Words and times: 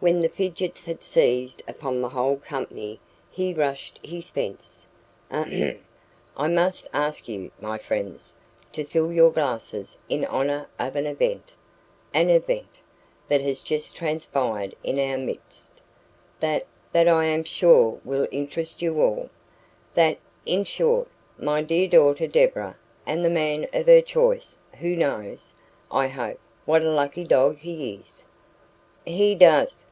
When 0.00 0.20
the 0.20 0.28
fidgets 0.28 0.84
had 0.84 1.02
seized 1.02 1.62
upon 1.66 2.02
the 2.02 2.10
whole 2.10 2.36
company, 2.36 3.00
he 3.30 3.54
rushed 3.54 4.04
his 4.04 4.28
fence. 4.28 4.86
"Ahem! 5.30 5.82
I 6.36 6.48
must 6.48 6.86
ask 6.92 7.26
you, 7.26 7.50
my 7.58 7.78
friends, 7.78 8.36
to 8.74 8.84
fill 8.84 9.10
your 9.10 9.30
glasses 9.30 9.96
in 10.10 10.26
honour 10.26 10.68
of 10.78 10.96
an 10.96 11.06
event 11.06 11.54
an 12.12 12.28
event 12.28 12.68
that 13.28 13.40
has 13.40 13.60
just 13.60 13.96
transpired 13.96 14.76
in 14.84 14.98
our 14.98 15.16
midst 15.16 15.80
that 16.38 16.66
that 16.92 17.08
I 17.08 17.24
am 17.24 17.42
sure 17.42 17.98
will 18.04 18.28
interest 18.30 18.82
you 18.82 19.00
all 19.00 19.30
that 19.94 20.18
in 20.44 20.64
short, 20.64 21.08
my 21.38 21.62
dear 21.62 21.88
daughter 21.88 22.26
Deborah 22.26 22.76
and 23.06 23.24
the 23.24 23.30
man 23.30 23.66
of 23.72 23.86
her 23.86 24.02
choice 24.02 24.58
who 24.80 24.96
knows, 24.96 25.54
I 25.90 26.08
hope, 26.08 26.40
what 26.66 26.82
a 26.82 26.90
lucky 26.90 27.24
dog 27.24 27.56
he 27.56 27.94
is" 27.94 28.26
"He 29.06 29.34
does!" 29.34 29.80